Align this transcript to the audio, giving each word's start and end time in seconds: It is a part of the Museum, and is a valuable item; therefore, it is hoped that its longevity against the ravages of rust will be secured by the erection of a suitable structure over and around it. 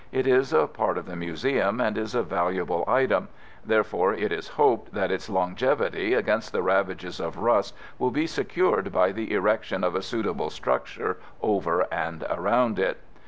It 0.11 0.25
is 0.25 0.51
a 0.51 0.65
part 0.65 0.97
of 0.97 1.05
the 1.05 1.15
Museum, 1.15 1.79
and 1.79 1.95
is 1.95 2.15
a 2.15 2.23
valuable 2.23 2.83
item; 2.87 3.27
therefore, 3.63 4.15
it 4.15 4.31
is 4.31 4.47
hoped 4.47 4.95
that 4.95 5.11
its 5.11 5.29
longevity 5.29 6.15
against 6.15 6.51
the 6.53 6.63
ravages 6.63 7.19
of 7.19 7.37
rust 7.37 7.75
will 7.99 8.09
be 8.09 8.25
secured 8.25 8.91
by 8.91 9.11
the 9.11 9.31
erection 9.31 9.83
of 9.83 9.93
a 9.93 10.01
suitable 10.01 10.49
structure 10.49 11.17
over 11.43 11.81
and 11.93 12.25
around 12.31 12.79
it. 12.79 12.97